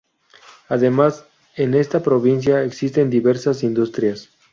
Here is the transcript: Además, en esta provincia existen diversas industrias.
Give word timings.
Además, 0.67 1.25
en 1.55 1.75
esta 1.75 2.01
provincia 2.01 2.63
existen 2.63 3.11
diversas 3.11 3.61
industrias. 3.61 4.29